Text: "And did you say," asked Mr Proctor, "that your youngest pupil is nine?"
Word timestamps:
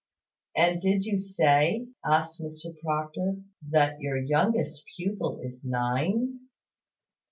"And 0.57 0.81
did 0.81 1.05
you 1.05 1.19
say," 1.19 1.85
asked 2.03 2.41
Mr 2.41 2.75
Proctor, 2.81 3.35
"that 3.69 3.99
your 3.99 4.17
youngest 4.17 4.83
pupil 4.97 5.39
is 5.43 5.63
nine?" 5.63 6.39